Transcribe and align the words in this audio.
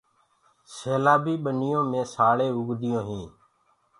سيلآ 0.75 1.13
بي 1.23 1.33
ٻنيو 1.43 1.79
مي 1.91 2.01
سآݪينٚ 2.13 2.55
اُگديونٚ 2.59 3.05
هين۔ 3.07 3.25